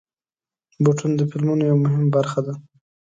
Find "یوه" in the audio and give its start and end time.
1.69-1.81